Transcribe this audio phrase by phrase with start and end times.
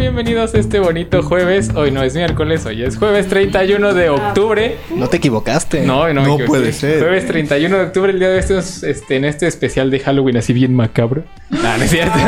[0.00, 1.70] Bienvenidos a este bonito jueves.
[1.74, 4.78] Hoy no es miércoles, hoy es jueves 31 de octubre.
[4.96, 5.82] No te equivocaste.
[5.82, 6.44] No, no, me No equivoqué.
[6.46, 7.00] puede ser.
[7.00, 10.54] Jueves 31 de octubre, el día de estos, este, en este especial de Halloween, así
[10.54, 11.24] bien macabro.
[11.50, 12.18] No, no es cierto.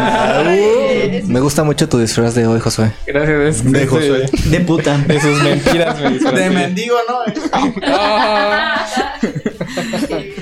[1.26, 2.92] Me gusta mucho tu disfraz de hoy, Josué.
[3.06, 3.56] Gracias.
[3.60, 4.30] es- De es- Josué.
[4.46, 4.96] De puta.
[4.98, 6.10] De sus mentiras me.
[6.18, 7.72] De mendigo, ¿no?
[7.84, 8.86] Ah.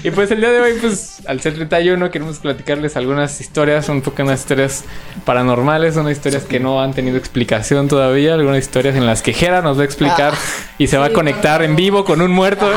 [0.03, 4.01] y pues el día de hoy, pues al ser 31, queremos platicarles algunas historias, un
[4.03, 4.85] poco unas historias
[5.25, 9.63] paranormales, unas historias que no han tenido explicación todavía, algunas historias en las que Jera
[9.63, 10.35] nos va a explicar
[10.79, 12.71] y se va a conectar en vivo con un muerto.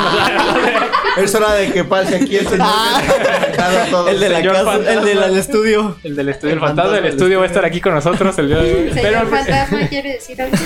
[1.18, 2.68] Es hora de que pase aquí el señor.
[3.92, 4.08] Todo.
[4.10, 5.00] El de la Señor casa, fantasma.
[5.02, 5.96] el del estudio.
[6.04, 8.58] El del estudio, el fantasma del estudio va a estar aquí con nosotros el día
[8.58, 8.90] de hoy.
[8.94, 10.58] Señor Pero, fantasma quiere decir algo.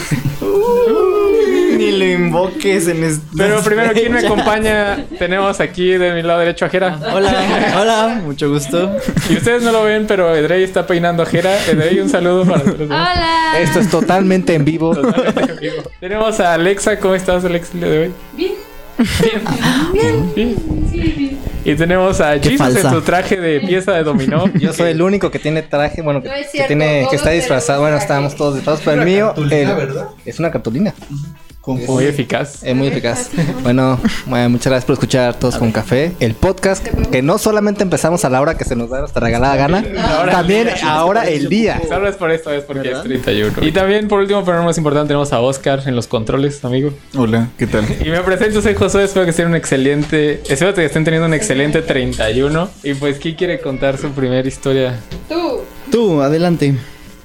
[1.78, 3.22] Ni lo invoques en este.
[3.38, 5.06] pero primero, ¿quién me acompaña?
[5.20, 6.98] Tenemos aquí de mi lado derecho a Jera.
[7.14, 8.96] Hola, hola, mucho gusto.
[9.30, 11.56] Y ustedes no lo ven, pero Edrey está peinando a Jera.
[11.68, 12.80] Edrey, un saludo para todos.
[12.82, 13.52] Hola.
[13.60, 14.98] Esto es totalmente en vivo.
[16.00, 16.98] Tenemos a Alexa.
[17.00, 18.12] ¿Cómo estás, Alexa, el día de hoy?
[18.34, 18.54] Bien.
[19.94, 20.34] Bien.
[20.36, 21.38] Bien.
[21.66, 24.46] Y tenemos a Jesus en su traje de pieza de dominó.
[24.60, 27.16] Yo soy el único que tiene traje, bueno, que, No es que cierto, tiene, que
[27.18, 27.82] está disfrazado.
[27.82, 30.08] Bueno, estábamos todos disfrazados, pero el mío cartulina, el- ¿verdad?
[30.26, 30.94] es una cartulina.
[31.68, 32.64] Muy eficaz.
[32.64, 33.30] Es muy eficaz.
[33.62, 38.24] Bueno, bueno, muchas gracias por escuchar Todos con Café, el podcast que no solamente empezamos
[38.24, 39.84] a la hora que se nos da nuestra regalada gana,
[40.32, 41.82] también ahora el día.
[41.88, 43.66] Solo es por esto, es porque es 31.
[43.66, 46.92] Y también, por último, pero no más importante, tenemos a Oscar en los controles, amigo.
[47.16, 47.86] Hola, ¿qué tal?
[48.06, 49.04] Y me presento, soy Josué.
[49.04, 50.42] Espero que estén un excelente.
[50.48, 52.70] Espero que estén teniendo un excelente 31.
[52.84, 55.00] Y pues, ¿quién quiere contar su primera historia?
[55.28, 55.62] Tú.
[55.92, 56.76] Tú, adelante.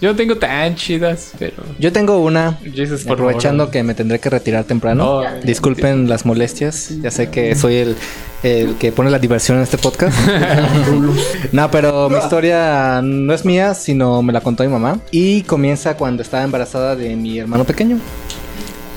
[0.03, 1.55] Yo no tengo tan chidas, pero.
[1.79, 3.73] Yo tengo una, Jesus, por aprovechando favor.
[3.73, 5.19] que me tendré que retirar temprano.
[5.19, 5.25] Oh.
[5.45, 7.97] Disculpen las molestias, ya sé que soy el,
[8.43, 10.19] el que pone la diversión en este podcast.
[11.53, 14.99] no, pero mi historia no es mía, sino me la contó mi mamá.
[15.13, 17.99] Y comienza cuando estaba embarazada de mi hermano pequeño.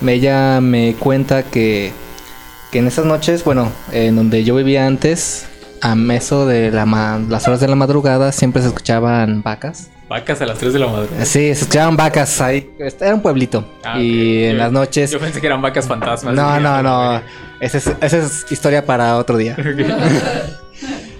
[0.06, 1.92] Ella me cuenta que,
[2.72, 5.46] que en esas noches, bueno, en donde yo vivía antes,
[5.82, 9.90] a eso de la ma- las horas de la madrugada, siempre se escuchaban vacas.
[10.08, 11.26] Vacas a las 3 de la madrugada.
[11.26, 12.70] Sí, se escuchaban vacas ahí.
[12.80, 13.66] Este, Era un pueblito.
[13.84, 15.10] Ah, y en Yo- las noches.
[15.12, 16.34] Yo pensé que eran vacas fantasmas.
[16.36, 17.22] No, no, no.
[17.60, 19.56] Esa es, esa es historia para otro día.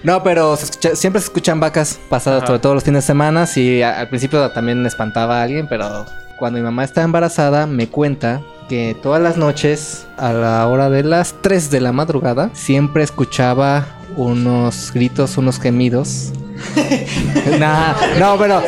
[0.02, 3.44] No, pero se escucha- siempre se escuchan vacas pasadas, sobre todo los fines de semana.
[3.56, 6.06] Y a- al principio también espantaba a alguien, pero
[6.38, 11.02] cuando mi mamá está embarazada, me cuenta que todas las noches, a la hora de
[11.02, 13.84] las 3 de la madrugada, siempre escuchaba
[14.16, 16.30] unos gritos, unos gemidos.
[17.58, 18.62] Nah, no, pero.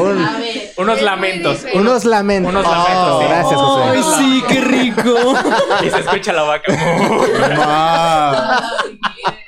[0.00, 0.72] un- A ver.
[0.76, 1.58] Unos lamentos.
[1.74, 2.50] unos lamentos.
[2.50, 3.26] Unos lamentos, Oh, sí.
[3.28, 3.82] Gracias, José.
[3.92, 5.02] Ay, sí, qué rico.
[5.86, 6.72] Y se escucha la vaca.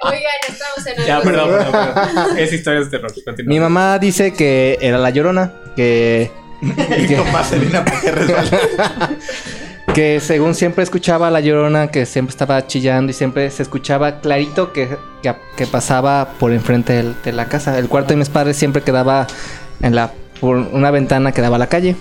[0.00, 2.38] Oigan, estamos en ya, algo perdón, perdón, perdón.
[2.38, 3.12] Es historia de terror.
[3.25, 3.48] Continúa.
[3.48, 9.10] Mi mamá dice que era la llorona, que, Y Tomás Selena, porque resbala.
[9.94, 14.21] Que según siempre escuchaba a la llorona, que siempre estaba chillando y siempre se escuchaba
[14.21, 17.78] clarito que, que, que pasaba por enfrente de la casa.
[17.78, 19.27] El cuarto de mis padres siempre quedaba
[19.81, 21.97] en la por una ventana que daba a la calle.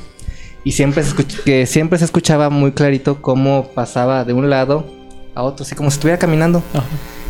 [0.64, 1.14] Y siempre se,
[1.46, 4.86] que siempre se escuchaba muy clarito cómo pasaba de un lado
[5.36, 6.64] a otro, así como si estuviera caminando.
[6.74, 6.86] Ajá.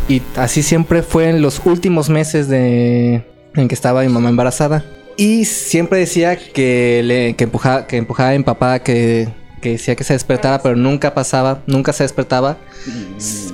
[0.08, 3.24] Y así siempre fue en los últimos meses de
[3.56, 4.84] en que estaba mi mamá embarazada.
[5.18, 9.28] Y siempre decía que le que empujaba, que empujaba a mi papá que,
[9.64, 12.58] que decía que se despertara, pero nunca pasaba, nunca se despertaba.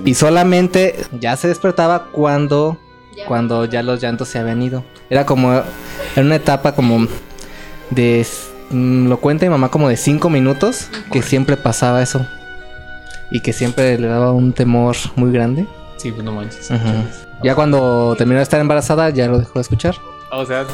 [0.03, 2.77] Y solamente ya se despertaba cuando
[3.15, 3.25] Ya.
[3.27, 4.83] cuando ya los llantos se habían ido.
[5.09, 5.53] Era como
[6.15, 7.07] en una etapa como
[7.91, 8.25] de
[8.71, 12.25] mm, lo cuenta mi mamá como de cinco minutos que siempre pasaba eso.
[13.31, 15.67] Y que siempre le daba un temor muy grande.
[15.97, 16.69] Sí, pues no manches.
[17.43, 19.95] Ya cuando terminó de estar embarazada, ya lo dejó de escuchar.
[20.31, 20.65] O sea,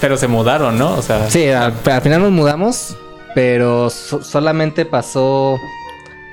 [0.00, 0.94] pero se mudaron, ¿no?
[0.94, 2.96] O sea, Sí, al, al final nos mudamos,
[3.36, 5.60] pero so- solamente pasó.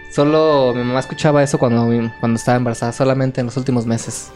[0.10, 1.86] Solo mi mamá escuchaba eso cuando,
[2.22, 4.30] cuando estaba embarazada, solamente en los últimos meses.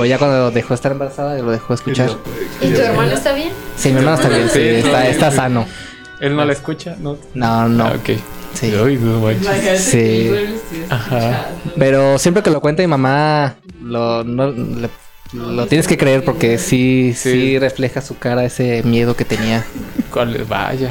[0.00, 2.10] O ya cuando dejó de estar embarazada, lo dejó de escuchar.
[2.60, 3.50] ¿Y tu hermano está bien?
[3.76, 5.64] Sí, mi hermano está bien, sí, Sí, está, está sano.
[6.20, 7.16] él no la escucha, ¿no?
[7.34, 7.84] No, no.
[7.86, 8.10] Ah, ok.
[8.54, 8.74] Sí.
[8.74, 9.80] Uy, no manches.
[9.80, 10.30] Sí.
[10.90, 11.46] Ajá.
[11.78, 14.90] Pero siempre que lo cuenta mi mamá, lo, no- le-
[15.34, 17.58] lo tienes que creer porque sí, sí, Sí.
[17.60, 19.64] refleja su cara ese miedo que tenía.
[20.12, 20.48] ¿Cuál es?
[20.48, 20.90] Vaya.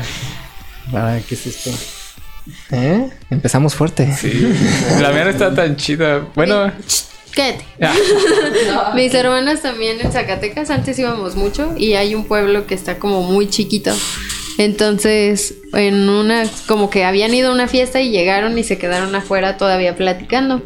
[0.93, 1.71] Ay, qué susto.
[2.71, 3.09] ¿Eh?
[3.29, 4.11] Empezamos fuerte.
[4.13, 4.53] Sí.
[4.99, 6.27] La mía no está tan chida.
[6.35, 6.71] Bueno.
[7.33, 7.65] Quédate.
[7.79, 7.93] ya.
[8.95, 13.21] Mis hermanas también en Zacatecas, antes íbamos mucho y hay un pueblo que está como
[13.21, 13.93] muy chiquito.
[14.57, 19.15] Entonces, en una, como que habían ido a una fiesta y llegaron y se quedaron
[19.15, 20.61] afuera todavía platicando.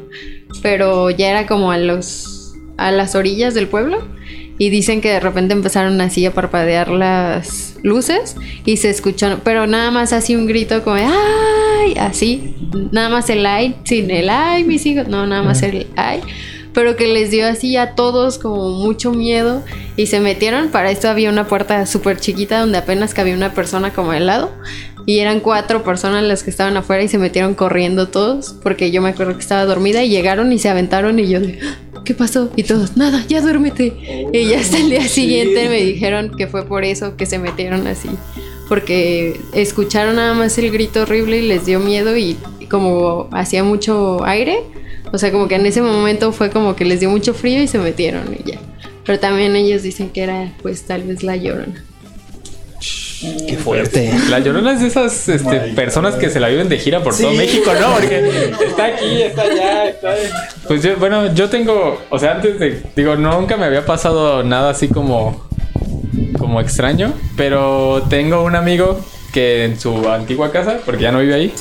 [0.62, 4.08] Pero ya era como a los, a las orillas del pueblo.
[4.58, 8.36] Y dicen que de repente empezaron así a parpadear las luces
[8.66, 11.96] y se escuchó, pero nada más así un grito como ¡ay!
[12.00, 12.56] Así,
[12.92, 16.22] nada más el ay, sin el ay, mis hijos, no, nada más el ay,
[16.74, 19.64] pero que les dio así a todos como mucho miedo
[19.98, 23.92] y se metieron, para esto había una puerta súper chiquita donde apenas cabía una persona
[23.94, 24.52] como al lado
[25.06, 29.02] y eran cuatro personas las que estaban afuera y se metieron corriendo todos porque yo
[29.02, 32.14] me acuerdo que estaba dormida y llegaron y se aventaron y yo de, "Ah, ¿qué
[32.14, 32.50] pasó?
[32.56, 33.94] Y todos, nada, ya duérmete.
[34.32, 37.88] y ya hasta el día siguiente me dijeron que fue por eso que se metieron
[37.88, 38.10] así.
[38.70, 42.38] Porque escucharon nada más el grito horrible y les dio miedo y
[42.70, 44.64] como hacía mucho aire,
[45.12, 47.68] o sea, como que en ese momento fue como que les dio mucho frío y
[47.68, 48.60] se metieron y ya.
[49.06, 51.84] Pero también ellos dicen que era pues tal vez la llorona.
[53.48, 54.12] Qué fuerte.
[54.30, 57.32] La Llorona es de esas este, personas que se la viven de gira por todo
[57.32, 57.94] México, ¿no?
[57.96, 60.14] Porque está aquí, está allá, está...
[60.68, 64.72] Pues yo, bueno, yo tengo, o sea, antes de, digo, nunca me había pasado nada
[64.72, 65.48] así como,
[66.38, 69.00] como extraño, pero tengo un amigo
[69.34, 71.54] que en su antigua casa, porque ya no vive ahí,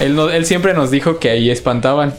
[0.00, 2.14] él, no- él siempre nos dijo que ahí espantaban.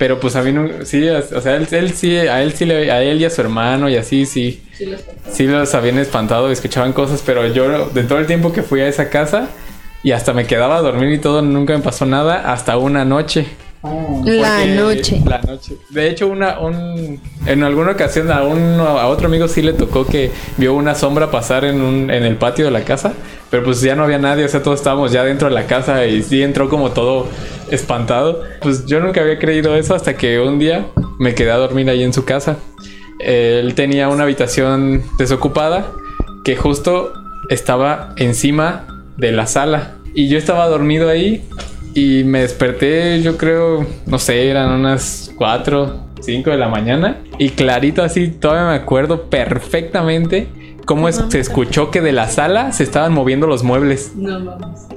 [0.00, 2.90] Pero pues a mí no, sí, o sea, él, él sí, a él sí, le,
[2.90, 4.62] a él y a su hermano y así, sí.
[5.30, 8.80] Sí los habían espantado y escuchaban cosas, pero yo de todo el tiempo que fui
[8.80, 9.50] a esa casa
[10.02, 13.46] y hasta me quedaba a dormir y todo, nunca me pasó nada hasta una noche.
[13.82, 15.22] La noche.
[15.24, 15.76] La noche.
[15.88, 20.06] De hecho, una, un, en alguna ocasión a, un, a otro amigo sí le tocó
[20.06, 23.14] que vio una sombra pasar en, un, en el patio de la casa,
[23.50, 26.04] pero pues ya no había nadie, o sea, todos estábamos ya dentro de la casa
[26.06, 27.26] y sí entró como todo
[27.70, 28.42] espantado.
[28.60, 30.86] Pues yo nunca había creído eso hasta que un día
[31.18, 32.58] me quedé a dormir ahí en su casa.
[33.18, 35.90] Él tenía una habitación desocupada
[36.44, 37.12] que justo
[37.48, 39.94] estaba encima de la sala.
[40.14, 41.46] Y yo estaba dormido ahí
[41.94, 47.18] y me desperté, yo creo, no sé, eran unas 4, 5 de la mañana.
[47.38, 50.48] Y clarito así, todavía me acuerdo perfectamente
[50.86, 54.12] cómo es- se escuchó que de la sala se estaban moviendo los muebles.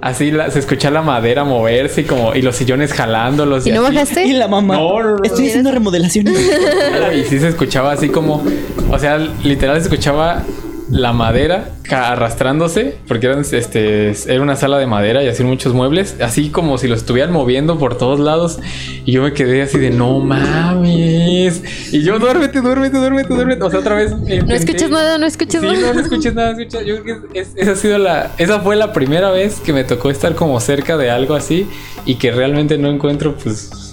[0.02, 3.66] Así la- se escuchaba la madera moverse y, como, y los sillones jalándolos.
[3.68, 3.94] ¿Y no así.
[3.96, 4.26] bajaste?
[4.26, 4.76] Y la mamá.
[4.76, 5.24] No, no, no.
[5.24, 6.34] Estoy haciendo remodelaciones.
[7.16, 8.44] Y sí se escuchaba así como,
[8.90, 10.44] o sea, literal se escuchaba
[10.90, 16.16] la madera arrastrándose, porque eran, este, era una sala de madera y así muchos muebles,
[16.22, 18.60] así como si los estuvieran moviendo por todos lados.
[19.06, 21.64] Y yo me quedé así de, no mames.
[21.94, 23.64] Y yo, duérmete, duérmete, duérmete, duérmete.
[23.64, 24.12] O sea, otra vez.
[24.18, 25.80] No escuchas nada, no escuchas Sí, nada.
[25.88, 26.56] no, no escuches nada.
[26.86, 29.84] Yo creo que es- esa ha sido la, esa fue la primera vez que me
[29.84, 31.68] tocó estar como cerca de algo así
[32.06, 33.93] y que realmente no encuentro, pues,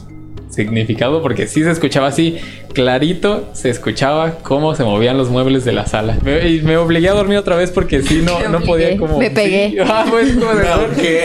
[0.51, 2.37] significado porque sí se escuchaba así
[2.75, 6.19] clarito, se escuchaba cómo se movían los muebles de la sala.
[6.23, 9.19] Me- y me obligué a dormir otra vez porque sí no, no podía como.
[9.19, 9.71] me pegué.
[9.71, 10.67] Sí, ah, pues, como de-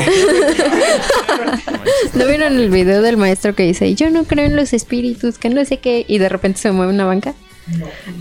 [2.13, 5.50] ¿No vieron el video del maestro que dice, yo no creo en los espíritus, que
[5.50, 7.33] no sé qué, y de repente se mueve una banca?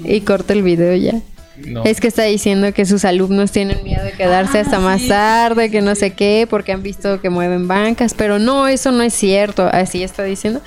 [0.05, 1.21] Y corta el video ya.
[1.57, 1.85] No.
[1.85, 5.81] Es que está diciendo que sus alumnos tienen miedo de quedarse hasta más tarde, que
[5.81, 9.69] no sé qué, porque han visto que mueven bancas, pero no, eso no es cierto,
[9.73, 10.61] así está diciendo.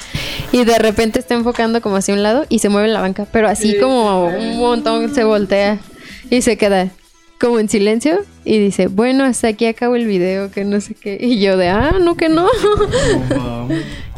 [0.52, 3.48] Y de repente está enfocando como hacia un lado y se mueve la banca, pero
[3.48, 5.80] así como un montón se voltea
[6.30, 6.90] y se queda
[7.40, 11.18] como en silencio y dice, bueno, hasta aquí acabo el video, que no sé qué.
[11.20, 12.48] Y yo de, ah, no, que no.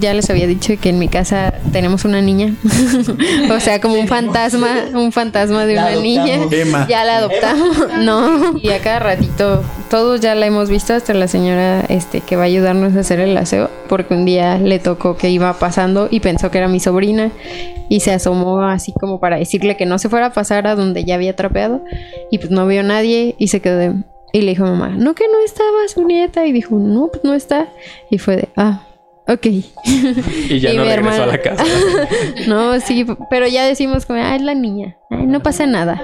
[0.00, 2.54] Ya les había dicho que en mi casa tenemos una niña.
[3.50, 6.02] o sea, como un fantasma, un fantasma de La una adoptamos.
[6.04, 6.38] niña.
[6.62, 6.86] Emma.
[6.88, 7.76] Ya la adoptamos.
[7.98, 8.58] No.
[8.62, 12.42] Y a cada ratito, todos ya la hemos visto, hasta la señora este que va
[12.42, 16.20] a ayudarnos a hacer el aseo, porque un día le tocó que iba pasando y
[16.20, 17.30] pensó que era mi sobrina
[17.88, 21.04] y se asomó así como para decirle que no se fuera a pasar a donde
[21.04, 21.82] ya había trapeado
[22.30, 23.94] y pues no vio nadie y se quedó de-
[24.38, 27.24] y le dijo a mamá, no que no estaba su nieta y dijo, no, pues
[27.24, 27.68] no está
[28.10, 28.86] y fue de, ah,
[29.26, 29.46] ok.
[29.46, 31.64] y ya y no regresó a la casa.
[32.46, 36.00] No, sí, pero ya decimos como, ah, es la niña, ay, no pasa nada.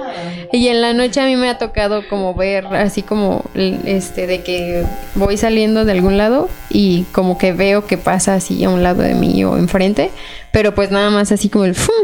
[0.52, 4.42] Y en la noche a mí me ha tocado como ver así como, este, de
[4.42, 8.82] que voy saliendo de algún lado y como que veo que pasa así a un
[8.82, 10.10] lado de mí o enfrente,
[10.52, 11.94] pero pues nada más así como el ¡fum!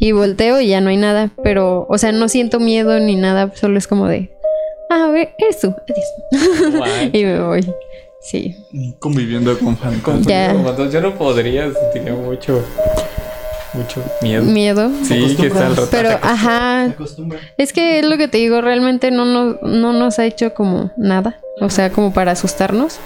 [0.00, 3.52] Y volteo y ya no hay nada, pero, o sea, no siento miedo ni nada,
[3.54, 4.32] solo es como de,
[4.90, 7.10] a ver, eres tú, adiós.
[7.12, 7.72] Y me voy,
[8.20, 8.56] sí.
[8.98, 10.26] Conviviendo con fantasmas.
[10.26, 10.52] Ya.
[10.52, 12.62] Como Yo no podría, sentiría mucho,
[13.72, 14.42] mucho miedo.
[14.42, 14.90] Miedo.
[15.04, 15.88] Sí, que está al rato.
[15.90, 16.92] Pero, ajá,
[17.56, 20.90] Es que es lo que te digo, realmente no nos, no nos ha hecho como
[20.96, 21.40] nada.
[21.60, 22.98] O sea, como para asustarnos.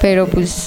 [0.00, 0.66] Pero pues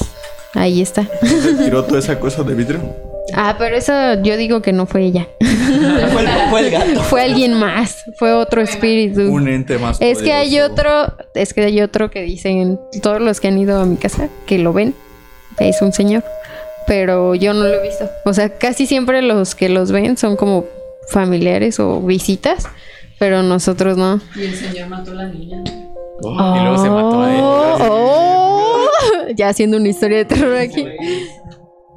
[0.55, 1.07] ahí está.
[1.21, 3.08] ¿Se tiró toda esa cosa de vidrio?
[3.41, 5.25] Ah, pero eso yo digo que no fue ella.
[5.39, 7.01] fue, el, fue el gato.
[7.03, 8.03] Fue alguien más.
[8.17, 9.31] Fue otro espíritu.
[9.31, 13.39] Un ente más Es que hay otro, es que hay otro que dicen, todos los
[13.39, 14.93] que han ido a mi casa, que lo ven,
[15.57, 16.25] es un señor,
[16.85, 18.09] pero yo no lo he visto.
[18.25, 20.65] O sea, casi siempre los que los ven son como
[21.07, 22.67] familiares o visitas,
[23.19, 24.19] pero nosotros no.
[24.35, 25.63] Y el señor mató a la niña.
[25.65, 27.39] Y luego se mató a él.
[27.41, 28.87] Oh,
[29.37, 30.85] ya haciendo una historia de terror aquí.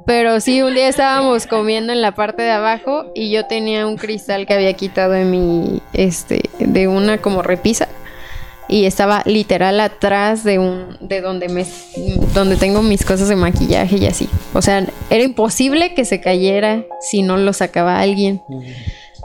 [0.05, 3.97] Pero sí, un día estábamos comiendo en la parte de abajo y yo tenía un
[3.97, 7.87] cristal que había quitado en mi, este, de una como repisa
[8.67, 11.65] y estaba literal atrás de un, de donde me,
[12.33, 14.29] donde tengo mis cosas de maquillaje y así.
[14.53, 18.41] O sea, era imposible que se cayera si no lo sacaba alguien.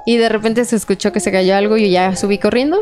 [0.07, 2.79] Y de repente se escuchó que se cayó algo y yo ya subí corriendo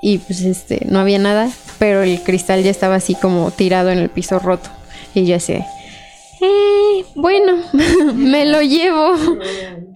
[0.00, 3.98] y pues este, no había nada, pero el cristal ya estaba así como tirado en
[3.98, 4.68] el piso roto.
[5.14, 5.58] Y yo así,
[6.42, 7.62] eh, bueno,
[8.14, 9.14] me lo llevo.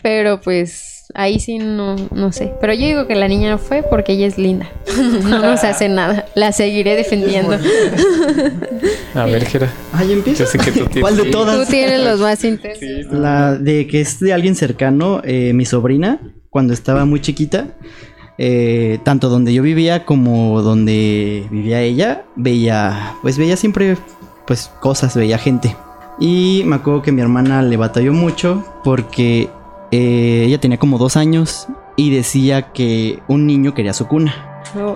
[0.02, 2.52] Pero pues ahí sí no, no sé.
[2.60, 4.68] Pero yo digo que la niña no fue porque ella es linda.
[5.24, 6.26] no nos hace nada.
[6.34, 7.58] La seguiré defendiendo.
[9.14, 9.72] A ver, Jera.
[9.92, 10.44] Ah, ¿ya empiezo?
[10.44, 11.00] Yo sé que tú tienes.
[11.00, 11.64] ¿Cuál de todas?
[11.64, 13.12] Tú tienes los más intensos.
[13.12, 17.68] La de que es de alguien cercano, eh, mi sobrina, cuando estaba muy chiquita,
[18.38, 23.96] eh, tanto donde yo vivía como donde vivía ella, veía, pues veía siempre,
[24.46, 25.74] pues cosas, veía gente.
[26.18, 29.50] Y me acuerdo que mi hermana le batalló mucho porque
[29.90, 34.34] eh, ella tenía como dos años y decía que un niño quería su cuna.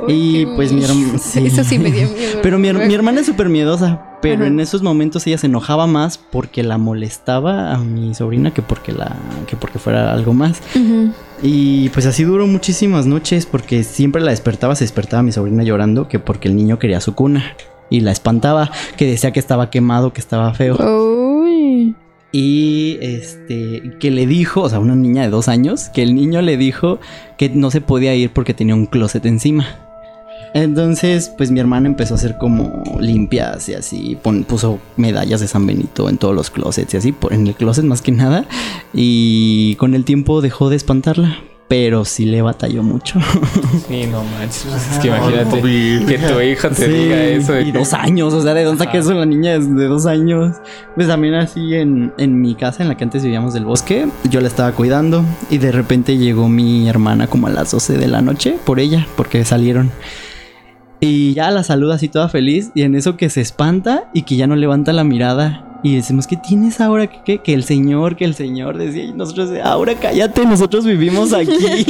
[0.09, 1.13] Y pues mi hermana...
[1.17, 2.39] Eso sí me dio miedo.
[2.43, 4.47] Pero mi, her- mi hermana es súper miedosa, pero Ajá.
[4.49, 8.93] en esos momentos ella se enojaba más porque la molestaba a mi sobrina que porque
[8.93, 10.61] la que porque fuera algo más.
[11.43, 16.09] Y pues así duró muchísimas noches porque siempre la despertaba, se despertaba mi sobrina llorando
[16.09, 17.45] que porque el niño quería su cuna
[17.91, 20.77] y la espantaba, que decía que estaba quemado, que estaba feo.
[20.77, 21.95] Uy.
[22.33, 26.41] Y este, que le dijo, o sea, una niña de dos años, que el niño
[26.43, 27.01] le dijo
[27.37, 29.67] que no se podía ir porque tenía un closet encima.
[30.55, 35.47] Entonces, pues mi hermana empezó a hacer como limpias y así, pon- puso medallas de
[35.47, 38.47] San Benito en todos los closets y así, por- en el closet más que nada.
[38.93, 41.39] Y con el tiempo dejó de espantarla,
[41.71, 43.21] pero sí le batalló mucho.
[43.89, 44.67] Sí, no manches.
[44.69, 47.53] pues, es que imagínate que tu hija te Sí, diga eso.
[47.55, 50.07] de Y que- dos años, o sea, ¿de dónde saqué eso la niña de dos
[50.07, 50.57] años?
[50.95, 54.41] Pues también así en, en mi casa, en la que antes vivíamos del bosque, yo
[54.41, 58.21] la estaba cuidando y de repente llegó mi hermana como a las 12 de la
[58.23, 59.91] noche por ella, porque salieron.
[61.01, 64.37] Y ya la saluda así toda feliz y en eso que se espanta y que
[64.37, 65.70] ya no levanta la mirada.
[65.83, 67.07] Y decimos, ¿qué tienes ahora?
[67.07, 67.39] ¿Qué, qué?
[67.39, 69.05] Que el señor, que el señor decía.
[69.05, 71.51] Y nosotros, ahora cállate, nosotros vivimos aquí.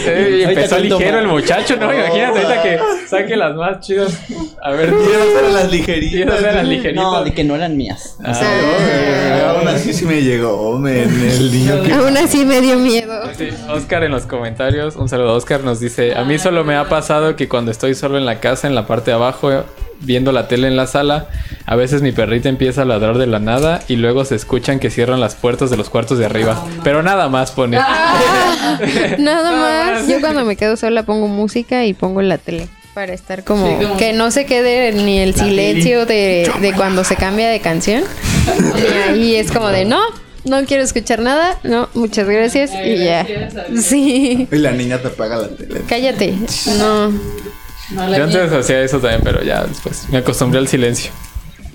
[0.00, 1.92] Sí, empezó ligero el muchacho, ¿no?
[1.92, 2.78] Imagínate ahorita que
[3.08, 4.18] saque las más chidas.
[4.62, 6.34] A ver, Quiero hacer las Quiero ligeritas.
[6.38, 7.04] hacer las ligeritas.
[7.04, 8.16] no, de que no eran mías.
[8.24, 11.92] Ah, Eh, Aún así sí me llegó, men, el niño que...
[11.92, 13.12] Aún así me dio miedo.
[13.36, 16.76] Sí, Oscar en los comentarios, un saludo a Oscar, nos dice, a mí solo me
[16.76, 19.50] ha pasado que cuando estoy solo en la casa, en la parte de abajo,
[20.00, 21.28] viendo la tele en la sala,
[21.66, 24.90] a veces mi perrita empieza a ladrar de la nada y luego se escuchan que
[24.90, 26.64] cierran las puertas de los cuartos de arriba.
[26.84, 27.76] Pero nada más pone.
[27.78, 30.00] Ah, Nada Nada más.
[30.02, 30.08] más.
[30.08, 32.68] Yo cuando me quedo sola pongo música y pongo la tele.
[32.94, 37.04] Para estar como, Sí, como- que no se quede ni el silencio de, de cuando
[37.04, 38.02] se cambia de canción.
[38.76, 40.00] Y ahí es como de no,
[40.44, 41.58] no quiero escuchar nada.
[41.62, 42.70] No, muchas gracias.
[42.72, 43.22] Ay, Y ya.
[43.22, 43.84] gracias.
[43.84, 44.48] Sí.
[44.50, 45.82] Y la niña te apaga la tele.
[45.88, 46.34] Cállate.
[46.78, 47.12] No.
[47.90, 51.10] No, Yo antes hacía eso también, pero ya después me acostumbré al silencio.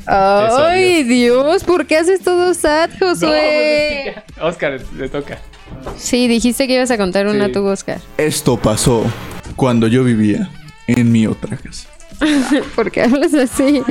[0.07, 4.15] Ay, Dios, ¿por qué haces todo sad, Josué?
[4.39, 5.39] Oscar, le toca.
[5.97, 7.51] Sí, dijiste que ibas a contar una Sí.
[7.53, 7.99] tú, Oscar.
[8.17, 9.03] Esto pasó
[9.55, 10.49] cuando yo vivía
[10.87, 11.89] en mi otra casa.
[12.75, 13.81] ¿Por qué hablas así?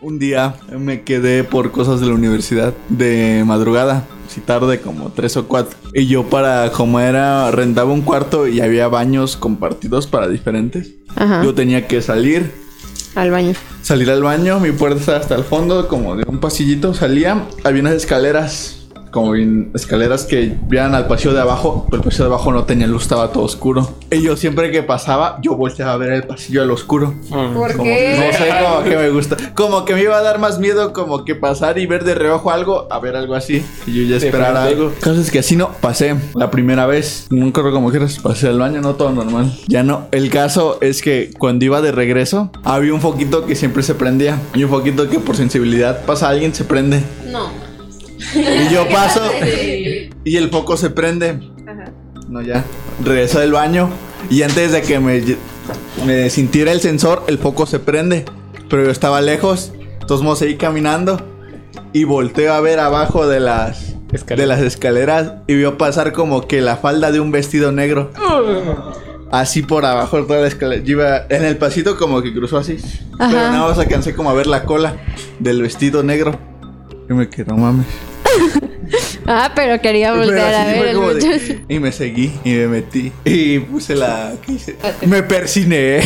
[0.00, 5.36] Un día me quedé por cosas de la universidad de madrugada, si tarde como tres
[5.36, 5.78] o cuatro.
[5.94, 10.92] Y yo para, como era, rentaba un cuarto y había baños compartidos para diferentes.
[11.16, 11.42] Ajá.
[11.44, 12.50] Yo tenía que salir,
[13.14, 13.52] Al baño.
[13.82, 17.82] salir al baño, mi puerta estaba hasta el fondo, como de un pasillito salía, había
[17.82, 18.81] unas escaleras,
[19.12, 22.64] como bien- escaleras que veían al pasillo de abajo, pero el pasillo de abajo no
[22.64, 23.88] tenía luz, estaba todo oscuro.
[24.10, 27.14] Y yo siempre que pasaba, yo volteaba a ver el pasillo al oscuro.
[27.30, 28.16] ¿Por Como- qué?
[28.32, 29.36] No sé, como que me gusta.
[29.54, 32.50] Como que me iba a dar más miedo como que pasar y ver de reojo
[32.50, 33.64] algo, a ver algo así.
[33.86, 34.92] Y yo ya esperara algo.
[35.00, 36.16] Caso es que así no, pasé.
[36.34, 39.52] La primera vez, no creo como quieras, pasé al baño, no todo normal.
[39.68, 40.06] Ya no.
[40.10, 44.38] El caso es que cuando iba de regreso, había un foquito que siempre se prendía.
[44.54, 47.02] Y un foquito que por sensibilidad pasa a alguien, se prende.
[47.30, 47.61] No.
[48.34, 49.20] Y yo paso
[50.24, 51.38] y el foco se prende.
[52.28, 52.64] No, ya.
[53.04, 53.90] Regreso del baño
[54.30, 55.22] y antes de que me,
[56.06, 58.24] me sintiera el sensor, el foco se prende.
[58.70, 61.20] Pero yo estaba lejos, entonces me seguí caminando
[61.92, 64.38] y volteo a ver abajo de las, Escaleras.
[64.38, 68.10] de las escaleras y veo pasar como que la falda de un vestido negro.
[69.30, 70.82] Así por abajo de toda la escalera.
[70.82, 72.76] Yo iba en el pasito como que cruzó así.
[73.18, 74.96] Pero nada más alcancé como a ver la cola
[75.38, 76.38] del vestido negro.
[77.08, 77.86] Y me quedé, no mames.
[79.26, 81.60] Ah, pero quería Pero voltear a ver el de- muchacho.
[81.68, 84.76] y me seguí y me metí y puse la ¿qué hice?
[85.06, 86.00] me persiné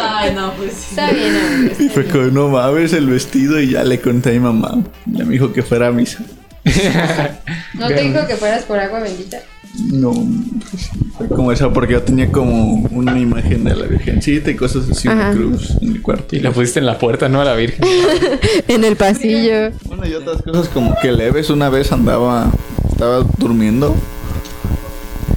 [0.00, 0.86] Ay, no, pues sí.
[0.90, 1.74] Está bien, amigo.
[1.78, 5.24] y fue como no mames el vestido y ya le conté a mi mamá ya
[5.24, 6.18] me dijo que fuera a misa
[7.74, 9.38] ¿No te dijo que fueras por agua bendita?
[9.74, 10.12] No
[11.16, 15.08] fue como eso porque yo tenía como una imagen de la virgencita y cosas así
[15.08, 17.40] una cruz en el cuarto Y la pusiste en la puerta, ¿no?
[17.40, 17.84] A la Virgen.
[18.68, 19.70] En el pasillo.
[19.84, 21.50] Bueno, y otras cosas como que leves.
[21.50, 22.50] Una vez andaba,
[22.90, 23.94] estaba durmiendo.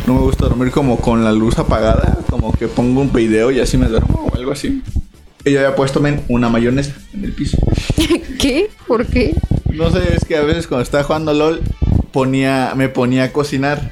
[0.07, 2.19] No me gusta dormir como con la luz apagada.
[2.29, 4.81] Como que pongo un video y así me duermo o algo así.
[5.43, 7.57] Y yo había puesto men, una mayonesa en el piso.
[8.39, 8.69] ¿Qué?
[8.87, 9.35] ¿Por qué?
[9.73, 11.61] No sé, es que a veces cuando estaba jugando LOL,
[12.11, 13.91] ponía, me ponía a cocinar.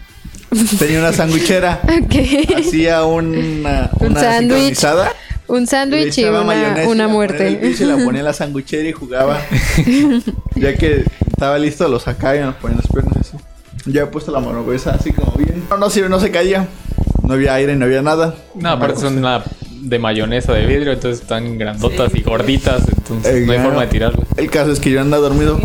[0.80, 1.82] Tenía una sandwichera.
[2.10, 2.48] ¿Qué?
[2.58, 4.80] Hacía una, Un una sándwich.
[5.48, 7.76] Un sándwich y una, una la ponía en el muerte.
[7.80, 9.40] y la ponía en la sandwichera y jugaba.
[10.56, 13.38] ya que estaba listo, lo sacaba y nos ponía las piernas así.
[13.86, 15.64] Ya he puesto la mayonesa así como bien.
[15.70, 16.68] No, no, sí, no se caía.
[17.24, 18.36] No había aire, no había nada.
[18.56, 19.44] No, aparte son una
[19.82, 23.88] de mayonesa de vidrio, entonces están grandotas y gorditas, entonces Eh, no hay forma de
[23.88, 24.24] tirarlo.
[24.38, 25.60] El caso es que yo andaba dormido.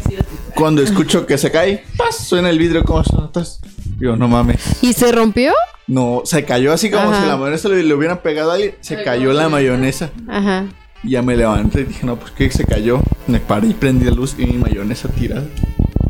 [0.54, 2.16] Cuando escucho que se cae, ¡pas!
[2.16, 3.61] suena el vidrio como notas.
[3.99, 4.61] Yo, no mames.
[4.83, 5.52] ¿Y se rompió?
[5.87, 7.23] No, se cayó así como Ajá.
[7.23, 8.75] si la mayonesa le, le hubieran pegado a alguien.
[8.81, 10.11] Se cayó la mayonesa.
[10.28, 10.67] Ajá.
[11.02, 13.00] Y ya me levanté y dije, no, pues que se cayó.
[13.26, 15.45] Me paré y prendí la luz y mi mayonesa tirada.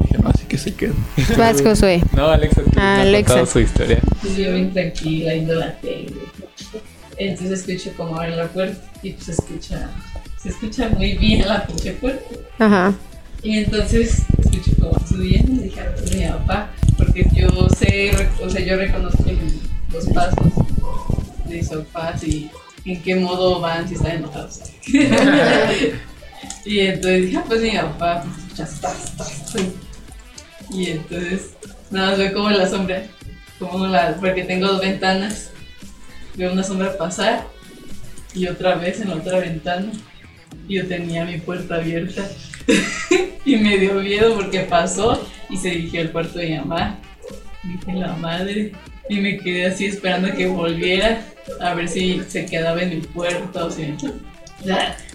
[0.01, 0.95] Dije, no, así que se quedó.
[1.37, 2.03] Vas, Josué.
[2.15, 3.47] No, Alexa, tú Ah, Alexa.
[3.47, 4.01] su historia.
[4.21, 6.13] Pues yo bien tranquila, viendo la tele.
[7.17, 9.91] Entonces escucho como abre la puerta y pues se escucha,
[10.41, 12.25] se escucha muy bien la pinche puerta.
[12.59, 12.95] Ajá.
[13.43, 16.71] Y entonces escucho como subiendo y dije, "Ah, mi papá,
[17.09, 18.11] porque yo sé,
[18.43, 19.25] o sea, yo reconozco
[19.93, 20.53] los pasos
[21.47, 22.51] de sofás y
[22.85, 24.61] en qué modo van si están enojados.
[26.65, 29.63] y entonces dije, "Ah, pues mi papá, pues escuchas, tas, tas, tas".
[30.71, 31.51] Y entonces
[31.91, 33.03] nada más veo como la sombra,
[33.59, 35.51] como la, porque tengo dos ventanas,
[36.37, 37.47] veo una sombra pasar
[38.35, 39.91] y otra vez en la otra ventana.
[40.69, 42.29] Y yo tenía mi puerta abierta
[43.45, 46.99] y me dio miedo porque pasó y se dirigió al cuarto de mi mamá.
[47.65, 48.73] Dije la madre
[49.09, 51.25] y me quedé así esperando que volviera
[51.61, 53.95] a ver si se quedaba en mi puerta o si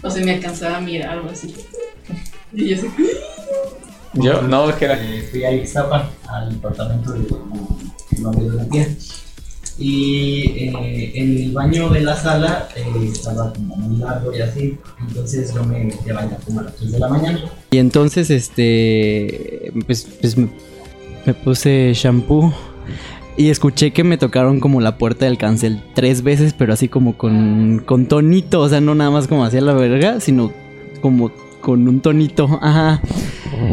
[0.02, 1.54] o se me alcanzaba a mirar o así.
[2.52, 2.86] Y yo así,
[4.14, 5.02] Yo, no, que era.
[5.02, 8.88] Eh, fui a Ixtapa, al departamento de de la tía.
[9.78, 14.78] Y eh, en el baño de la sala eh, estaba como muy largo y así.
[15.08, 17.40] Entonces yo me metí a como a las 3 de la mañana.
[17.70, 20.48] Y entonces, este, pues, pues me,
[21.26, 22.54] me puse shampoo
[23.36, 27.18] y escuché que me tocaron como la puerta del cancel tres veces, pero así como
[27.18, 30.52] con, con tonito, o sea, no nada más como hacía la verga, sino
[31.00, 33.00] como con un tonito, ajá.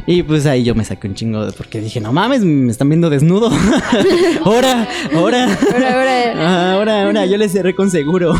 [0.08, 2.90] Y pues ahí yo me saqué un chingo de, porque dije, no mames, me están
[2.90, 3.50] viendo desnudo.
[4.46, 5.46] ahora, ahora.
[5.74, 6.34] Ahora, ahora.
[6.38, 8.34] Ah, Ahora, ahora, yo le cerré con seguro.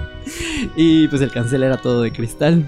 [0.76, 2.64] y pues el cancel era todo de cristal.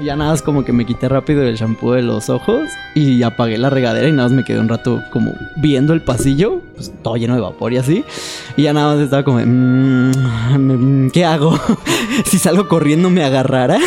[0.00, 3.20] Y ya nada más como que me quité rápido el shampoo de los ojos y
[3.24, 6.92] apagué la regadera y nada más me quedé un rato como viendo el pasillo, pues
[7.02, 8.04] todo lleno de vapor y así.
[8.56, 10.12] Y ya nada más estaba como, de, "Mm,
[10.56, 11.58] mm, ¿qué hago?
[12.26, 13.78] si salgo corriendo me agarrará.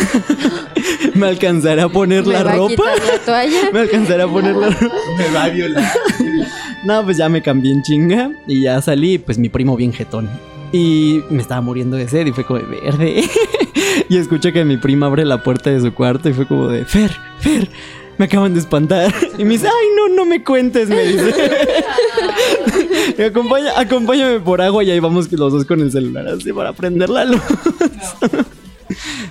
[1.18, 2.70] me alcanzará a poner ¿Me la va ropa.
[2.70, 3.60] quitar la toalla?
[3.72, 4.94] Me alcanzará a poner la ropa.
[5.18, 5.92] Me va a violar.
[6.84, 10.28] No, pues ya me cambié en chinga y ya salí, pues mi primo bien jetón.
[10.72, 13.24] Y me estaba muriendo de sed y fue como de verde.
[14.08, 16.84] y escucho que mi prima abre la puerta de su cuarto y fue como de
[16.84, 17.68] Fer, Fer,
[18.18, 19.12] me acaban de espantar.
[19.38, 21.34] Y me dice, ay, no, no me cuentes, me dice.
[23.18, 26.72] Y acompaña, acompáñame por agua y ahí vamos los dos con el celular así para
[26.72, 27.40] prender la luz.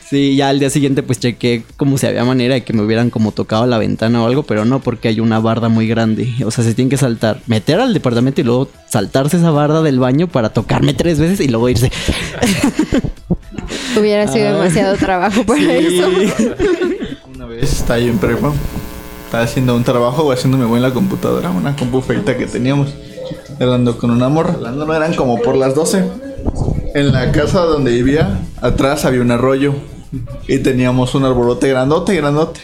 [0.09, 3.09] Sí, ya al día siguiente pues chequé como si había manera de que me hubieran
[3.09, 6.29] como tocado la ventana o algo, pero no porque hay una barda muy grande.
[6.45, 9.99] O sea, se tienen que saltar, meter al departamento y luego saltarse esa barda del
[9.99, 11.91] baño para tocarme tres veces y luego irse.
[13.97, 14.51] Hubiera sido Ah.
[14.53, 16.07] demasiado trabajo para eso.
[17.33, 18.51] Una vez estaba yo en prepa.
[19.25, 21.49] Estaba haciendo un trabajo o haciéndome voy en la computadora.
[21.51, 22.89] Una compu feita que teníamos.
[23.59, 24.53] Hablando con una morra.
[24.53, 26.03] Hablando no eran como por las 12.
[26.93, 29.73] En la casa donde vivía, atrás había un arroyo.
[30.47, 32.59] Y teníamos un arbolote grandote, grandote.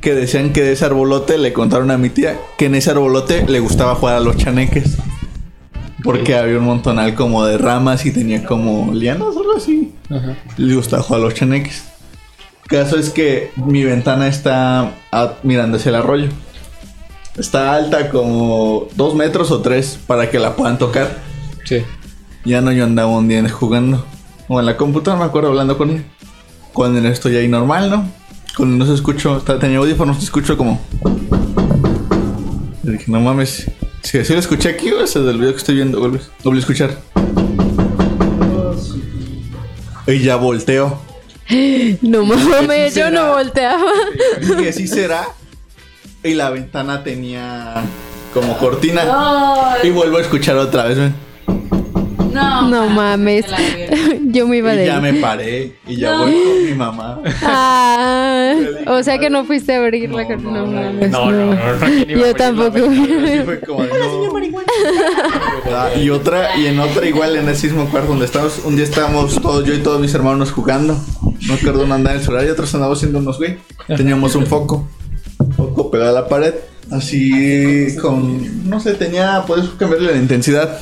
[0.00, 3.46] Que decían que de ese arbolote le contaron a mi tía que en ese arbolote
[3.46, 4.96] le gustaba jugar a los chaneques.
[6.02, 9.92] Porque había un montonal como de ramas y tenía como lianas o algo así.
[10.56, 11.84] Le gustaba jugar a los chaneques.
[12.66, 16.28] Caso es que mi ventana está a- mirando hacia el arroyo.
[17.38, 21.18] Está alta como dos metros o tres para que la puedan tocar.
[21.64, 21.84] Sí.
[22.44, 24.04] Ya no, yo andaba un día jugando.
[24.48, 26.02] O en la computadora, me acuerdo, hablando con ella.
[26.72, 28.08] Cuando en estoy ahí normal, ¿no?
[28.56, 30.80] Cuando no se escucho, tenía audífonos, escucho como.
[32.82, 33.70] Le dije, no mames.
[34.02, 36.60] Si así lo escuché aquí o ese del video que estoy viendo, vuelve, volví a
[36.60, 36.98] escuchar.
[40.06, 41.00] Y ya volteo.
[42.02, 43.90] No mames, yo no volteaba.
[44.40, 45.28] Dije, sí será.
[46.24, 47.84] Y la ventana tenía
[48.34, 49.02] como cortina.
[49.06, 51.14] Ay, Y vuelvo a escuchar otra vez, ven.
[52.32, 53.46] No, No mames.
[54.26, 55.76] Yo me iba Y de ya me paré.
[55.86, 56.24] Y ya No.
[56.24, 57.20] voy con mi mamá.
[57.42, 58.54] Ah,
[58.86, 61.46] o sea que no fuiste a abrir la No, no, No, no, mames, No, no,
[61.46, 61.54] no.
[61.54, 61.54] no.
[61.54, 62.78] no, ¿quién iba a Yo tampoco.
[63.44, 63.82] fue como.
[65.74, 68.84] Ah, Y otra, y en otra igual en ese mismo cuarto donde estábamos, un día
[68.84, 70.98] estábamos todos, yo y todos mis hermanos jugando.
[71.46, 73.56] No recuerdo uno andaba en el celular y otros andábamos haciendo unos güey.
[73.96, 74.88] Teníamos un foco.
[75.56, 76.54] Foco pegado a la pared.
[76.90, 78.68] Así con.
[78.68, 79.44] No sé, tenía.
[79.46, 80.78] Puedes cambiarle la intensidad.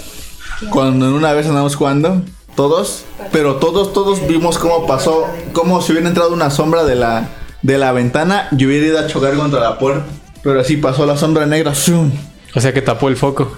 [0.68, 2.22] Cuando en una vez andamos jugando,
[2.54, 7.28] todos, pero todos, todos vimos cómo pasó, como si hubiera entrado una sombra de la,
[7.62, 10.04] de la ventana y hubiera ido a chocar contra la puerta.
[10.42, 11.74] Pero así pasó la sombra negra.
[11.74, 12.10] ¡zum!
[12.54, 13.50] O sea que tapó el foco.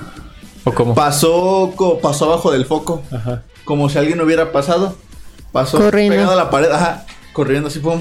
[0.64, 0.94] ¿O cómo?
[0.94, 3.02] Pasó, co- pasó abajo del foco.
[3.10, 3.42] Ajá.
[3.64, 4.96] Como si alguien hubiera pasado.
[5.50, 6.14] Pasó Corriendo.
[6.14, 6.70] pegado a la pared.
[6.70, 7.04] Ajá.
[7.32, 8.00] Corriendo así, pum.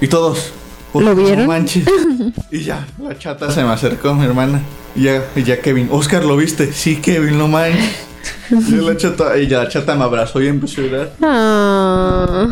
[0.00, 0.50] Y todos.
[0.94, 1.40] ¿Lo "Oh, vieron?
[1.40, 1.84] No manches.
[2.50, 4.60] y ya, la chata se me acercó, mi hermana.
[4.94, 5.88] Y ya, y ya Kevin.
[5.92, 6.72] Oscar, ¿lo viste?
[6.72, 8.06] Sí, Kevin, no manches.
[8.50, 11.12] Y la chata, y ya la chata me abrazó y empezó a llorar.
[11.22, 12.48] Ah,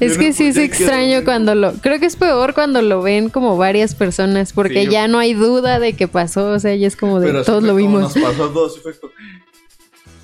[0.00, 1.72] es que no sí es extraño cuando lo...
[1.74, 4.90] Creo que es peor cuando lo ven como varias personas, porque Sí.
[4.92, 7.62] ya no hay duda de que pasó, o sea, ya es como de Pero todos
[7.62, 8.02] lo vimos.
[8.02, 9.12] Nos pasó a todos y fue como,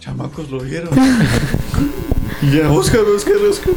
[0.00, 0.90] Chamacos lo vieron.
[2.42, 3.72] y ya, Oscar, Oscar, Oscar.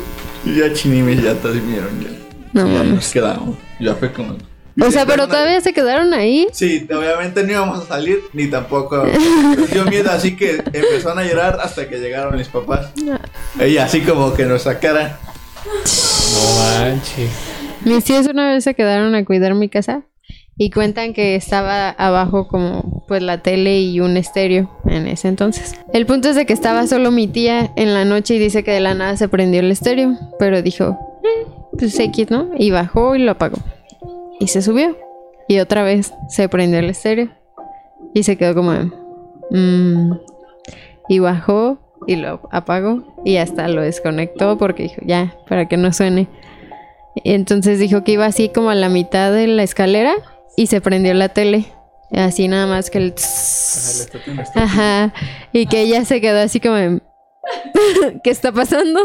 [0.45, 1.89] Y ya Chini y mis yatas vieron.
[2.01, 3.57] Ya, No ya nos quedamos.
[3.79, 4.35] Ya fue como.
[4.79, 6.47] O sea, pero todavía se quedaron ahí.
[6.51, 9.03] Sí, obviamente no íbamos a salir, ni tampoco.
[9.71, 12.91] Dio miedo, así que empezaron a llorar hasta que llegaron mis papás.
[13.59, 15.17] Ella así como que nos sacara.
[15.65, 17.29] No manches.
[17.85, 20.03] Mis tíos una vez se quedaron a cuidar mi casa
[20.57, 25.75] y cuentan que estaba abajo como pues la tele y un estéreo en ese entonces.
[25.93, 28.71] El punto es de que estaba solo mi tía en la noche y dice que
[28.71, 32.49] de la nada se prendió el estéreo, pero dijo, "Eh, pues X, ¿no?
[32.57, 33.57] Y bajó y lo apagó.
[34.39, 34.97] Y se subió.
[35.47, 37.29] Y otra vez se prendió el estéreo
[38.13, 38.71] y se quedó como...
[38.73, 38.91] de,
[39.51, 40.19] "Mm".
[41.09, 45.93] Y bajó y lo apagó y hasta lo desconectó porque dijo, ya, para que no
[45.93, 46.27] suene.
[47.15, 50.15] Y entonces dijo que iba así como a la mitad de la escalera
[50.57, 51.65] y se prendió la tele.
[52.11, 53.13] Así nada más que el...
[53.13, 54.09] tss.
[54.55, 55.13] Ajá.
[55.53, 56.75] Y que ella se quedó así como...
[58.23, 58.99] ¿Qué está pasando?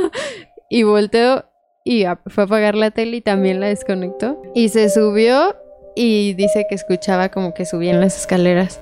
[0.69, 1.45] Y volteó
[1.85, 4.41] y fue a apagar la tele y también la desconectó.
[4.55, 5.57] Y se subió
[5.95, 8.81] y dice que escuchaba como que subían las escaleras.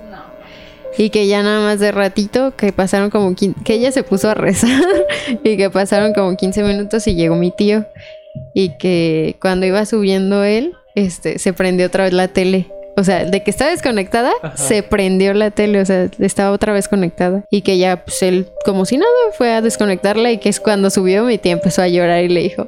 [0.99, 3.35] Y que ya nada más de ratito, que pasaron como...
[3.65, 4.83] Que ella se puso a rezar
[5.45, 7.87] y que pasaron como 15 minutos y llegó mi tío
[8.55, 12.71] y que cuando iba subiendo él, este, se prendió otra vez la tele.
[13.01, 16.87] O sea, de que estaba desconectada, se prendió la tele, o sea, estaba otra vez
[16.89, 17.45] conectada.
[17.51, 20.91] Y que ya, pues él, como si nada, fue a desconectarla y que es cuando
[20.91, 22.67] subió mi tía empezó a llorar y le dijo,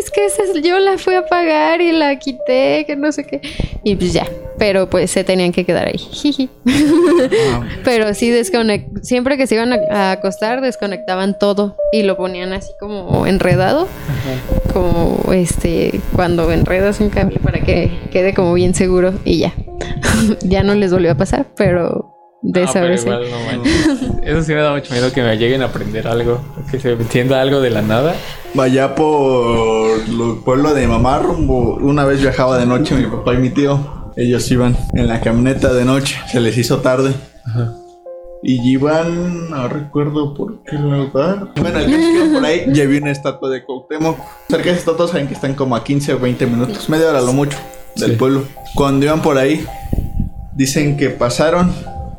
[0.00, 3.24] es que esa es- yo la fui a apagar y la quité, que no sé
[3.24, 3.40] qué.
[3.84, 4.26] Y pues ya,
[4.58, 5.98] pero pues se tenían que quedar ahí.
[6.12, 6.48] jiji.
[7.84, 12.52] Pero sí desconect siempre que se iban a, a acostar desconectaban todo y lo ponían
[12.52, 13.86] así como enredado,
[14.72, 19.54] como este cuando enredas un cable para que quede como bien seguro y ya.
[20.42, 23.08] ya no les volvió a pasar, pero de No, esa pero vez sí.
[23.08, 24.22] no.
[24.22, 26.40] Eso sí me da mucho miedo que me lleguen a aprender algo.
[26.70, 28.14] Que se entienda algo de la nada.
[28.54, 31.74] Vaya por el pueblo de mi mamá, rumbo.
[31.76, 33.78] Una vez viajaba de noche mi papá y mi tío.
[34.16, 36.18] Ellos iban en la camioneta de noche.
[36.30, 37.12] Se les hizo tarde.
[38.42, 41.48] Y iban, no recuerdo por qué lugar.
[41.56, 44.16] Bueno, el por ahí, ya vi una estatua de Cuauhtémoc.
[44.48, 47.20] Cerca de esa estatua saben que están como a 15 o 20 minutos, media hora
[47.20, 47.58] lo mucho,
[47.98, 48.16] del Sí.
[48.16, 48.44] pueblo.
[48.74, 49.64] Cuando iban por ahí,
[50.54, 51.72] dicen que pasaron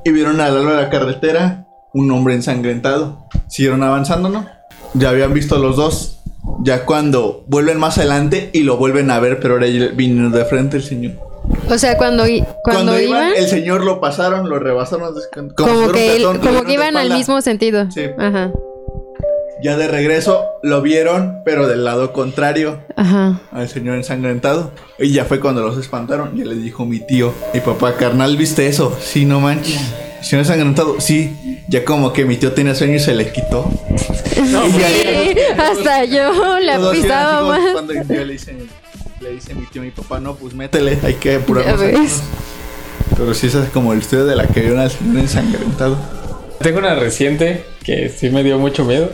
[0.06, 3.26] y vieron a lo largo de la carretera un hombre ensangrentado.
[3.48, 4.46] Siguieron avanzando, ¿no?
[4.94, 6.20] Ya habían visto los dos.
[6.62, 10.78] Ya cuando vuelven más adelante y lo vuelven a ver, pero ahora vino de frente
[10.78, 11.14] el señor.
[11.70, 15.14] O sea, cuando, cuando, Cuando, iban, iban, el señor lo pasaron, lo rebasaron,
[15.56, 17.90] como, que, como que iban al mismo sentido.
[17.92, 18.02] Sí.
[18.18, 18.52] Ajá.
[19.62, 23.42] Ya de regreso lo vieron, pero del lado contrario Ajá.
[23.52, 24.72] al señor ensangrentado.
[24.98, 26.36] Y ya fue cuando los espantaron.
[26.38, 28.98] Ya les dijo mi tío, mi papá, carnal, ¿viste eso?
[29.02, 29.80] Sí, no manches.
[30.20, 31.36] El señor ensangrentado, sí.
[31.68, 33.70] Ya como que mi tío tenía sueño y se le quitó.
[34.38, 37.60] Y ya- Sí, hasta yo la pisaba más.
[37.74, 38.56] Cuando ya le dice,
[39.20, 42.22] le dice mi tío, mi papá, no, pues métele, hay que Ya apurarnos.
[43.18, 45.98] Pero sí, esa es como la historia de la que vieron al señor ensangrentado.
[46.62, 49.12] Tengo una reciente que sí me dio mucho miedo.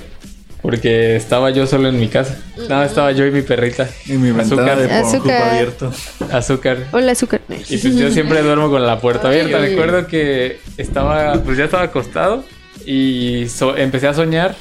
[0.62, 2.38] Porque estaba yo solo en mi casa.
[2.68, 3.88] Nada, estaba yo y mi perrita.
[4.08, 4.78] Y mi ventana Azúcar.
[4.80, 5.42] de Azúcar.
[5.50, 5.92] abierto.
[6.32, 6.78] Azúcar.
[6.92, 7.42] Hola, azúcar.
[7.70, 9.60] Y pues yo siempre duermo con la puerta Ay, abierta.
[9.66, 12.44] Recuerdo que estaba, pues ya estaba acostado
[12.86, 14.56] y so- empecé a soñar.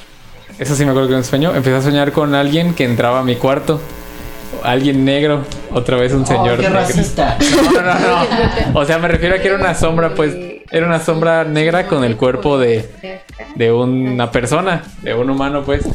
[0.59, 1.55] Eso sí me acuerdo que era un sueño.
[1.55, 3.81] Empecé a soñar con alguien que entraba a mi cuarto.
[4.63, 5.43] Alguien negro.
[5.71, 6.79] Otra vez un señor Oh, qué negro.
[6.79, 7.37] racista.
[7.73, 8.25] No, no, no.
[8.79, 10.35] O sea, me refiero a que era una sombra, pues.
[10.75, 12.89] Era una sombra negra con el cuerpo de,
[13.55, 15.87] de una persona, de un humano, pues.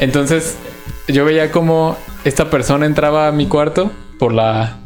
[0.00, 0.58] Entonces,
[1.06, 4.80] yo veía como esta persona entraba a mi cuarto por la.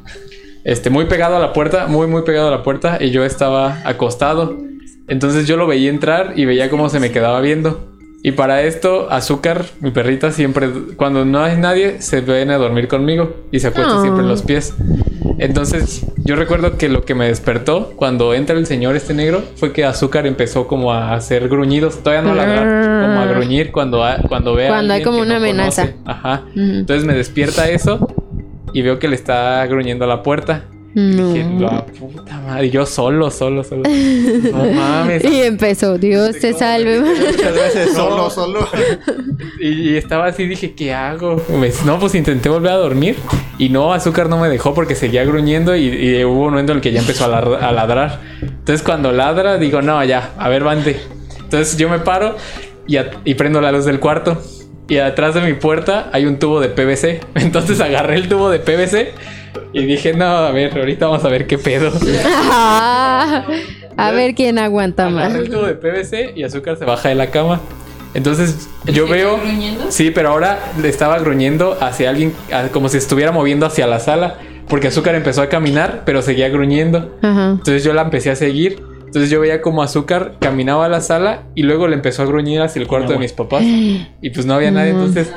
[0.65, 3.81] Este, muy pegado a la puerta, muy, muy pegado a la puerta, y yo estaba
[3.87, 4.59] acostado.
[5.09, 7.92] Entonces yo lo veía entrar y veía cómo se me quedaba viendo.
[8.25, 12.87] Y para esto, Azúcar, mi perrita, siempre, cuando no hay nadie, se viene a dormir
[12.87, 14.01] conmigo y se acuesta Oh.
[14.03, 14.75] siempre en los pies.
[15.39, 19.73] Entonces, yo recuerdo que lo que me despertó cuando entra el señor este negro fue
[19.73, 24.55] que Azúcar empezó como a hacer gruñidos, todavía no ladrar, como a gruñir cuando, cuando
[24.55, 25.83] ve a Cuando hay como una no amenaza.
[25.87, 25.99] conoce.
[26.07, 26.45] Ajá.
[26.55, 28.07] Entonces me despierta eso
[28.73, 30.67] y veo que le está gruñendo a la puerta.
[30.95, 31.33] No.
[31.33, 33.83] Dije, la puta madre, y yo solo, solo, solo.
[34.53, 35.25] No mames.
[35.25, 37.01] Y empezó, Dios te salve.
[37.01, 38.67] Muchas veces solo, solo.
[39.61, 41.41] Y, y estaba así, dije, ¿qué hago?
[41.59, 43.17] Me- no, pues intenté volver a dormir.
[43.59, 45.75] Y no, Azúcar no me dejó porque seguía gruñendo.
[45.77, 47.29] Y, y hubo un momento en el que ya empezó a,
[47.73, 48.21] ladrar.
[48.41, 51.01] Entonces, cuando ladra, digo, no, ya, a ver, vante.
[51.39, 52.37] Entonces, yo me paro
[52.87, 54.41] y, a- y prendo la luz del cuarto.
[54.89, 57.21] Y atrás de mi puerta hay un tubo de PVC.
[57.37, 59.13] Entonces, agarré el tubo de PVC
[59.73, 61.93] y dije, no, a ver, ahorita vamos a ver qué pedo.
[62.25, 63.45] Ah,
[63.97, 65.35] a ver quién aguanta más.
[65.35, 67.61] El tubo de PVC y Azúcar se baja de la cama.
[68.15, 69.39] Entonces, yo ¿Sigue veo.
[69.39, 69.91] gruñendo?
[69.91, 72.35] Sí, pero ahora le estaba gruñendo hacia alguien,
[72.73, 74.39] como si estuviera moviendo hacia la sala,
[74.69, 77.17] porque Azúcar empezó a caminar, pero seguía gruñendo.
[77.23, 77.53] Ajá.
[77.53, 78.83] Entonces yo la empecé a seguir.
[79.07, 82.63] Entonces yo veía como Azúcar caminaba a la sala y luego le empezó a gruñir
[82.63, 83.63] hacia el cuarto de mis papás.
[84.23, 85.33] Y pues no había nadie, entonces...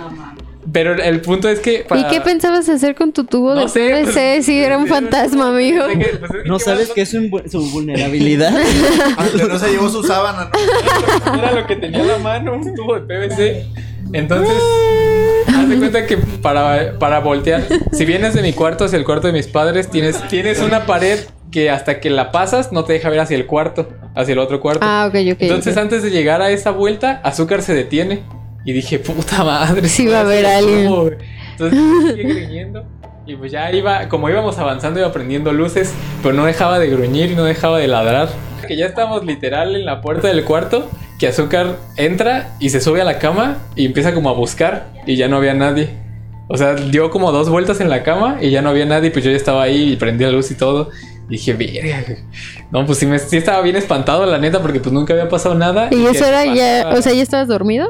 [0.71, 1.81] Pero el, punto es que...
[1.81, 4.77] ¿Y para- qué pensabas hacer con tu tubo No de sé, pues, PVC si era
[4.77, 5.83] un fantasma, amigo?
[5.85, 8.53] Pues, es que- pues, es que ¿No ¿qué sabes qué es su, vu- su vulnerabilidad?
[9.17, 11.33] Antes no se llevó su sábana, ¿no?
[11.39, 13.65] Era lo que tenía en la mano, un tubo de PVC.
[14.13, 14.55] Entonces,
[15.55, 19.27] haz de cuenta que para, para voltear, si vienes de mi cuarto hacia el cuarto
[19.27, 21.19] de mis padres, tienes, tienes una pared
[21.51, 24.59] que hasta que la pasas no te deja ver hacia el cuarto, hacia el otro
[24.61, 24.81] cuarto.
[24.83, 25.37] Ah, ok, ok.
[25.41, 28.23] Entonces, antes de llegar a esa vuelta, Azúcar se detiene.
[28.65, 29.87] Y dije, puta madre.
[29.87, 30.91] Sí va a haber alguien.
[31.51, 31.79] Entonces,
[32.15, 32.85] sigue gruñendo.
[33.27, 37.31] Y pues ya iba, como íbamos avanzando, iba prendiendo luces, pero no dejaba de gruñir
[37.31, 38.29] y no dejaba de ladrar.
[38.67, 43.01] Que ya estábamos literal en la puerta del cuarto, que Azúcar entra y se sube
[43.01, 45.89] a la cama y empieza como a buscar y ya no había nadie.
[46.47, 49.25] O sea, dio como dos vueltas en la cama y ya no había nadie, pues
[49.25, 50.89] yo ya estaba ahí y prendí la luz y todo.
[51.27, 52.03] Y dije, verga.
[52.05, 52.19] güey".
[52.69, 55.55] No, pues sí, me, sí estaba bien espantado, la neta, porque pues nunca había pasado
[55.55, 55.87] nada.
[55.89, 57.89] ¿Y que eso era ya, o sea, ya estabas dormido?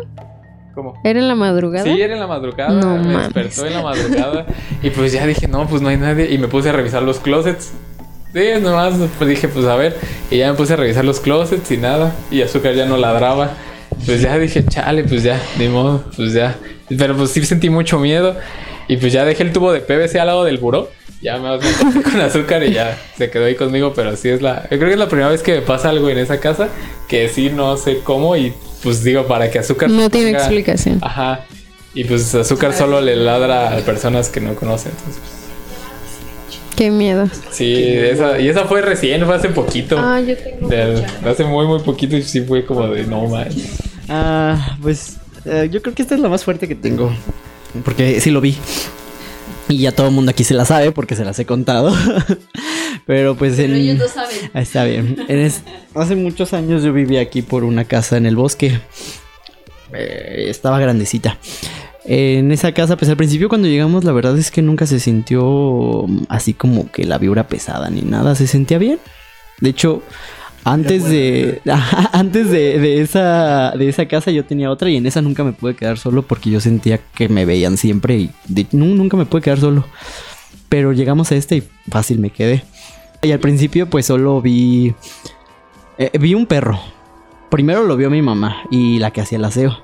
[0.75, 0.99] ¿Cómo?
[1.05, 1.85] ¿Era en la madrugada?
[1.85, 2.73] Sí, era en la madrugada.
[2.73, 3.33] No me mames.
[3.33, 4.45] despertó en la madrugada.
[4.83, 6.29] y pues ya dije, no, pues no hay nadie.
[6.31, 7.71] Y me puse a revisar los closets.
[8.33, 9.97] Sí, nomás pues dije, pues a ver.
[10.29, 12.13] Y ya me puse a revisar los closets y nada.
[12.29, 13.51] Y azúcar ya no ladraba.
[14.05, 16.57] Pues ya dije, chale, pues ya, ni modo, pues ya.
[16.89, 18.35] Pero pues sí sentí mucho miedo.
[18.89, 20.89] Y pues ya dejé el tubo de PVC al lado del buró.
[21.21, 23.93] Ya me me acosté con azúcar y ya se quedó ahí conmigo.
[23.95, 24.63] Pero sí es la.
[24.63, 26.67] Yo creo que es la primera vez que me pasa algo en esa casa.
[27.07, 28.35] Que sí no sé cómo.
[28.35, 28.53] Y
[28.85, 29.89] pues digo, para que azúcar.
[29.89, 30.99] No tiene ponga- explicación.
[31.01, 31.41] Ajá.
[31.93, 34.87] Y pues azúcar solo le ladra a personas que no conoce.
[34.89, 37.29] Entonces, pues, Qué miedo.
[37.51, 39.97] sí, esa, y esa fue recién, fue hace poquito.
[39.99, 41.29] Ah, yo tengo De- mucha.
[41.31, 43.47] hace muy, muy poquito y sí fue como de no man.
[44.09, 47.11] Ah, pues eh, yo creo que esta es la más fuerte que tengo.
[47.83, 48.55] Porque sí lo vi.
[49.67, 51.91] Y ya todo el mundo aquí se la sabe porque se las he contado.
[53.05, 53.79] Pero pues Pero en...
[53.81, 54.37] ellos no saben.
[54.53, 55.17] Ah, Está bien.
[55.27, 55.61] En es-
[55.93, 58.79] Hace muchos años yo vivía aquí por una casa en el bosque.
[59.93, 61.37] Eh, estaba grandecita.
[62.05, 66.05] En esa casa, pues al principio cuando llegamos, la verdad es que nunca se sintió
[66.07, 68.35] mm, así como que la vibra pesada ni nada.
[68.35, 68.99] Se sentía bien.
[69.59, 70.01] De hecho,
[70.63, 71.61] antes de.
[72.11, 73.71] antes de, de esa.
[73.77, 76.49] de esa casa yo tenía otra y en esa nunca me pude quedar solo porque
[76.49, 79.85] yo sentía que me veían siempre y de- nunca me pude quedar solo.
[80.69, 82.63] Pero llegamos a este y fácil me quedé.
[83.25, 84.93] Y al principio pues solo vi...
[85.97, 86.79] eh, vi un perro.
[87.49, 89.75] Primero lo vio mi mamá y la que hacía el aseo.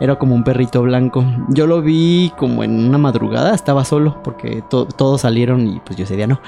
[0.00, 1.24] Era como un perrito blanco.
[1.50, 5.98] Yo lo vi como en una madrugada, estaba solo porque to- todos salieron y pues
[5.98, 6.40] yo ese no.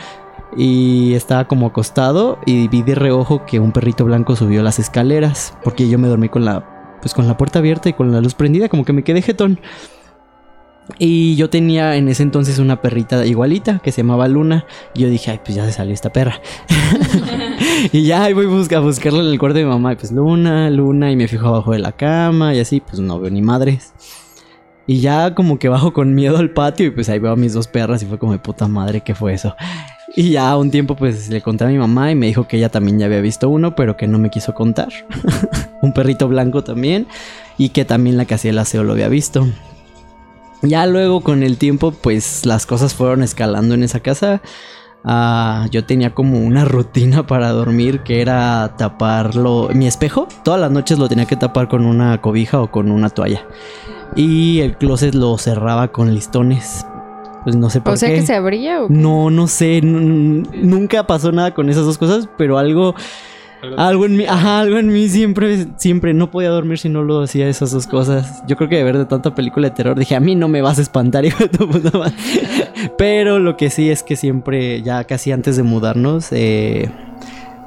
[0.57, 5.55] Y estaba como acostado y vi de reojo que un perrito blanco subió las escaleras
[5.63, 8.35] porque yo me dormí con la pues con la puerta abierta y con la luz
[8.35, 9.61] prendida, como que me quedé jetón.
[10.99, 14.67] Y yo tenía en ese entonces una perrita igualita que se llamaba Luna.
[14.95, 16.41] Y yo dije, ay, pues ya se salió esta perra.
[17.93, 19.93] y ya ahí voy a buscar, a buscarla en el cuarto de mi mamá.
[19.93, 21.11] Y pues Luna, Luna.
[21.11, 23.93] Y me fijo abajo de la cama y así, pues no veo ni madres.
[24.87, 27.53] Y ya como que bajo con miedo al patio y pues ahí veo a mis
[27.53, 29.55] dos perras y fue como de puta madre, ¿qué fue eso?
[30.17, 32.69] Y ya un tiempo pues le conté a mi mamá y me dijo que ella
[32.69, 34.89] también ya había visto uno, pero que no me quiso contar.
[35.83, 37.07] un perrito blanco también
[37.57, 39.47] y que también la que hacía el aseo lo había visto.
[40.63, 44.43] Ya luego con el tiempo pues las cosas fueron escalando en esa casa.
[45.05, 50.71] Ah, yo tenía como una rutina para dormir que era taparlo, mi espejo, todas las
[50.71, 53.45] noches lo tenía que tapar con una cobija o con una toalla.
[54.15, 56.87] Y el closet lo cerraba con listones.
[57.45, 58.17] Pues no sé por O sea qué.
[58.17, 58.95] que se abría o qué?
[58.95, 62.95] No, no sé, nunca pasó nada con esas dos cosas, pero algo,
[63.77, 67.23] algo en mí, ajá, algo en mí siempre, siempre no podía dormir si no lo
[67.23, 68.43] hacía esas dos cosas.
[68.47, 70.63] Yo creo que de ver de tanta película de terror dije, a mí no me
[70.63, 72.15] vas a espantar, hijo de tu puta madre".
[72.99, 76.91] Pero lo que sí es que siempre, ya casi antes de mudarnos, eh,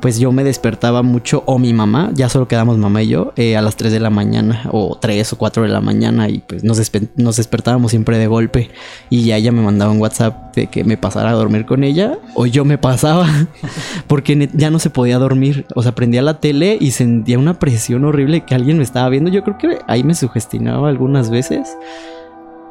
[0.06, 3.58] pues yo me despertaba mucho, o mi mamá, ya solo quedamos mamá y yo, eh,
[3.58, 6.64] a las 3 de la mañana, o 3 o 4 de la mañana, y pues
[6.64, 6.80] nos,
[7.16, 8.70] nos despertábamos siempre de golpe.
[9.10, 12.20] Y ya ella me mandaba un WhatsApp de que me pasara a dormir con ella,
[12.36, 13.28] o yo me pasaba,
[14.06, 15.66] porque ya no se podía dormir.
[15.74, 19.32] O sea, prendía la tele y sentía una presión horrible que alguien me estaba viendo.
[19.32, 21.76] Yo creo que ahí me sugestionaba algunas veces,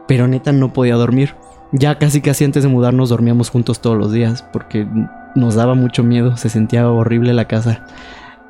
[0.06, 1.34] pero neta no podía dormir.
[1.72, 4.87] Ya casi casi antes de mudarnos dormíamos juntos todos los días porque
[5.35, 7.85] nos daba mucho miedo, se sentía horrible la casa.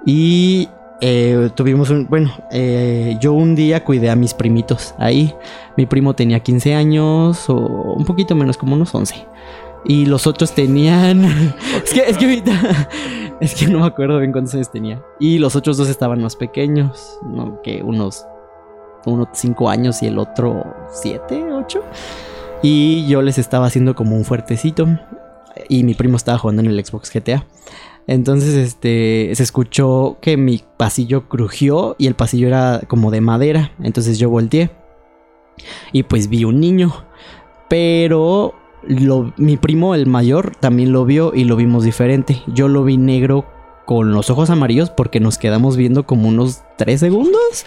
[0.04, 0.68] Y
[1.00, 5.34] eh, tuvimos un, bueno, eh, yo un día cuidé a mis primitos ahí.
[5.76, 9.26] Mi primo tenía 15 años o un poquito menos, como unos 11.
[9.86, 11.24] Y los otros tenían...
[11.84, 12.88] es que, es que ahorita...
[13.40, 15.02] Es que no me acuerdo bien cuántos años tenía.
[15.18, 17.60] Y los otros dos estaban más pequeños, ¿no?
[17.62, 18.24] Que unos...
[19.06, 21.82] Uno 5 años y el otro 7, 8.
[22.64, 24.88] Y yo les estaba haciendo como un fuertecito.
[25.68, 27.44] Y mi primo estaba jugando en el Xbox GTA.
[28.06, 33.72] Entonces, este, se escuchó que mi pasillo crujió y el pasillo era como de madera.
[33.82, 34.70] Entonces yo volteé
[35.92, 37.04] y pues vi un niño.
[37.68, 38.54] Pero
[39.36, 42.42] mi primo, el mayor, también lo vio y lo vimos diferente.
[42.46, 43.44] Yo lo vi negro
[43.84, 47.66] con los ojos amarillos porque nos quedamos viendo como unos 3 segundos.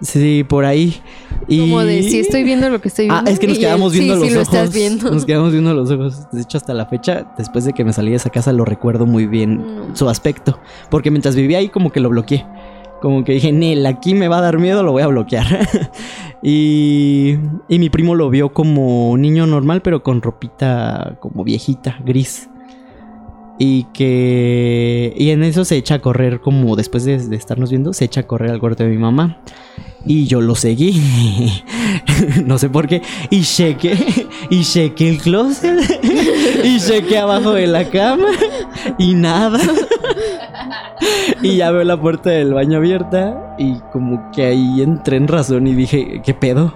[0.00, 1.00] Sí, por ahí.
[1.48, 1.60] Y...
[1.60, 3.30] Como de si estoy viendo lo que estoy Ah, viendo.
[3.30, 4.54] es que nos quedamos viendo sí, los sí, lo ojos.
[4.54, 5.10] estás viendo.
[5.10, 6.30] Nos quedamos viendo los ojos.
[6.32, 9.06] De hecho, hasta la fecha, después de que me salí de esa casa, lo recuerdo
[9.06, 9.96] muy bien No.
[9.96, 10.58] su aspecto.
[10.90, 12.44] Porque mientras vivía ahí, como que lo bloqueé.
[13.00, 15.46] Como que dije, Nel, aquí me va a dar miedo, lo voy a bloquear.
[16.42, 17.36] y,
[17.68, 22.48] y mi primo lo vio como un niño normal, pero con ropita como viejita, gris.
[23.58, 25.14] Y que.
[25.16, 28.22] Y en eso se echa a correr, como después de, de estarnos viendo, se echa
[28.22, 29.38] a correr al cuarto de mi mamá.
[30.06, 31.00] Y yo lo seguí.
[32.44, 33.02] no sé por qué.
[33.30, 33.96] Y chequé.
[34.50, 35.80] Y chequé el closet.
[36.64, 38.28] y chequé abajo de la cama.
[38.98, 39.60] Y nada.
[41.42, 43.40] y ya veo la puerta del baño abierta.
[43.58, 46.74] Y como que ahí entré en razón y dije, ¿qué pedo?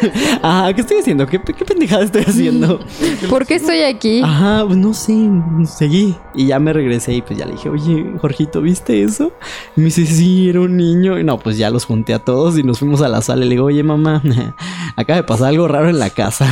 [0.42, 1.26] ah, ¿qué estoy haciendo?
[1.26, 2.80] ¿Qué, qué pendejada estoy haciendo?
[3.28, 4.20] ¿Por qué estoy aquí?
[4.22, 5.28] Ajá, pues no sé,
[5.64, 6.14] seguí.
[6.34, 9.32] Y ya me regresé y pues ya le dije, oye, Jorgito, ¿viste eso?
[9.76, 11.18] Y me dice, sí, era un niño.
[11.18, 13.44] Y no, pues ya los junté a todos y nos fuimos a la sala.
[13.44, 14.22] Y le digo, oye, mamá,
[14.96, 16.46] acaba de pasar algo raro en la casa.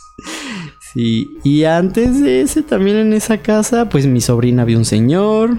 [0.80, 5.58] sí, y antes de ese, también en esa casa, pues mi sobrina vio un señor.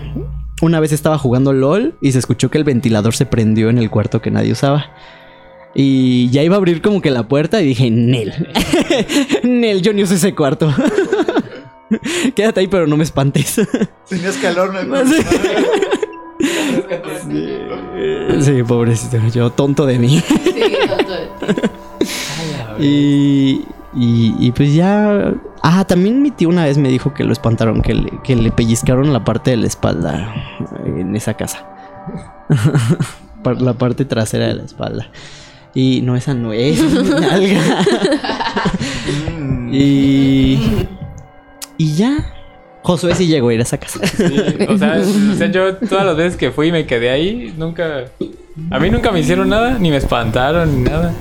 [0.62, 3.89] Una vez estaba jugando LOL y se escuchó que el ventilador se prendió en el
[3.89, 4.91] cuarto que nadie usaba.
[5.74, 8.34] Y ya iba a abrir como que la puerta y dije, Nel.
[9.43, 10.71] Nel, yo ni uso ese cuarto.
[12.36, 13.60] Quédate ahí, pero no me espantes.
[14.08, 14.97] Tenías calor, no
[18.41, 19.17] sí, pobrecito.
[19.34, 20.19] Yo tonto de mí.
[20.19, 21.62] Sí, tonto de ti.
[22.80, 25.34] Y, y, y pues ya...
[25.63, 28.52] Ah, también mi tío una vez me dijo que lo espantaron, que le, que le
[28.52, 30.34] pellizcaron la parte de la espalda
[30.86, 31.65] en esa casa.
[33.60, 35.10] La parte trasera de la espalda.
[35.74, 36.80] Y no, esa no es.
[36.80, 37.60] nalga.
[39.71, 40.60] y...
[41.78, 42.17] Y ya.
[42.84, 44.06] Josué sí llegó a ir a esa casa.
[44.06, 44.24] Sí,
[44.67, 48.06] o, sea, o sea, yo todas las veces que fui y me quedé ahí, nunca.
[48.69, 51.13] A mí nunca me hicieron nada, ni me espantaron, ni nada.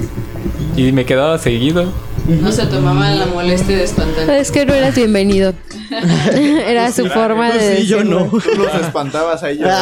[0.76, 1.92] Y me quedaba seguido.
[2.28, 4.31] No se tomaban la molestia de espantar.
[4.31, 5.52] Es que no eras bienvenido.
[6.66, 8.27] Era su forma de Sí, yo no.
[8.31, 9.68] Tú los espantabas a ellos.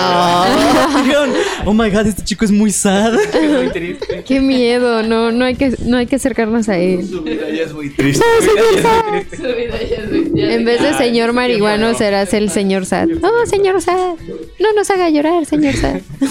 [1.67, 3.13] Oh my god, este chico es muy sad.
[3.13, 4.25] Muy triste.
[4.27, 7.07] Qué miedo, no, no hay que, no hay que acercarnos a él.
[7.07, 8.25] Su vida ya es muy triste.
[8.41, 13.09] Su vida ya es- ya En vez de señor marihuano serás el señor Sad.
[13.23, 14.15] Oh, señor Sad.
[14.61, 16.01] No nos haga llorar, señor Sad.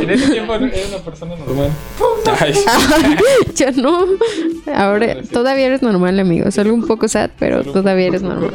[0.00, 1.70] En ese tiempo era una persona normal.
[2.40, 2.54] Ay,
[3.54, 4.06] Yo no.
[4.74, 6.50] Ahora todavía eres normal, amigo.
[6.50, 8.52] Solo un poco sad, pero todavía eres normal.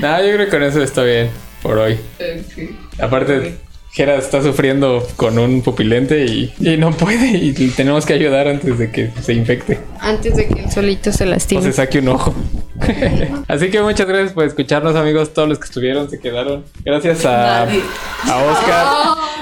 [0.00, 1.30] Nada, yo creo que con eso está bien
[1.62, 1.94] por hoy.
[2.18, 3.00] Ok.
[3.00, 3.56] Aparte,
[3.92, 8.78] Jera está sufriendo con un pupilente y, y no puede y tenemos que ayudar antes
[8.78, 11.62] de que se infecte Antes de que el solito se o lastime.
[11.62, 12.34] se saque un ojo.
[13.48, 15.32] Así que muchas gracias por escucharnos, amigos.
[15.32, 16.64] Todos los que estuvieron se quedaron.
[16.84, 17.82] Gracias a, Nadie.
[18.28, 18.86] a Oscar.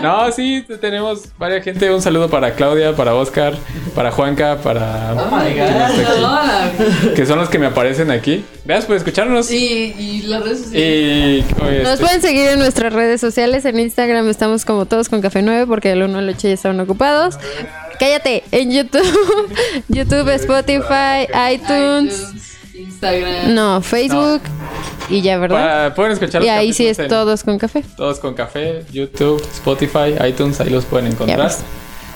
[0.02, 1.90] No, sí, tenemos varias gente.
[1.92, 3.54] Un saludo para Claudia, para Oscar,
[3.94, 5.14] para Juanca, para.
[5.14, 5.60] Oh my.
[5.60, 6.70] Hola.
[7.14, 8.44] Que son los que me aparecen aquí.
[8.66, 9.50] Gracias por escucharnos.
[9.50, 11.44] Y, y las redes sociales.
[11.48, 11.62] Y.
[11.64, 13.64] oye, Nos este, pueden seguir en nuestras redes sociales.
[13.64, 16.80] En Instagram estamos como todos con Café 9 porque del 1 al 8 ya estaban
[16.80, 17.38] ocupados.
[18.00, 18.42] Cállate.
[18.50, 19.02] En YouTube,
[19.88, 22.32] YouTube, Spotify, iTunes.
[22.74, 23.54] Instagram.
[23.54, 24.40] No, Facebook.
[25.10, 25.56] Y ya, ¿verdad?
[25.56, 27.84] para- pueden escuchar Y los ahí sí es en- todos con café.
[27.96, 31.52] Todos con café, YouTube, Spotify, iTunes, ahí los pueden encontrar.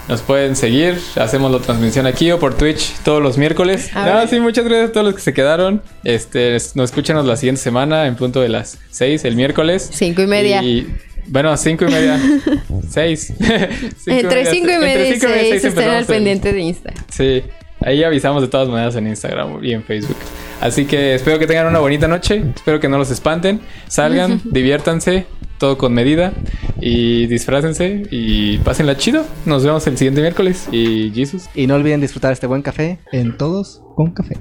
[0.09, 3.91] Nos pueden seguir, hacemos la transmisión aquí o por Twitch todos los miércoles.
[3.97, 4.29] A No, ver.
[4.29, 5.83] sí, muchas gracias a todos los que se quedaron.
[6.05, 9.89] Este, nos escúchenos la siguiente semana en punto de las 6, el miércoles.
[9.93, 10.63] Cinco y media.
[10.63, 10.95] Y,
[11.29, 12.21] bueno, cinco y media.
[12.89, 13.33] seis.
[13.39, 16.93] Cinco Entre 5 y entre media y cinco 6 estén al el- pendiente de Insta.
[17.11, 17.43] Sí,
[17.81, 20.17] ahí avisamos de todas maneras en Instagram y en Facebook.
[20.61, 22.43] Así que espero que tengan una bonita noche.
[22.55, 23.61] Espero que no los espanten.
[23.89, 25.27] Salgan, diviértanse,
[25.59, 26.33] todo con medida.
[26.81, 29.25] Y disfrácense y pásenla chido.
[29.47, 30.69] Nos vemos el siguiente miércoles.
[30.73, 31.45] Y Jesus.
[31.55, 34.37] Y no olviden disfrutar este buen café en todos con café.